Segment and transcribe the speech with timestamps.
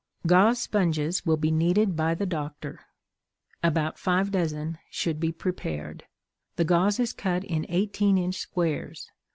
[0.25, 2.79] Gauze sponges will be needed by the doctor;
[3.61, 6.05] about five dozen should be prepared.
[6.55, 9.11] The gauze is cut in eighteen inch squares.